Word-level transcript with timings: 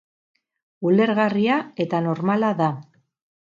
Ulergarria 0.91 1.59
eta 1.87 2.01
normala 2.09 2.53
da. 2.65 2.73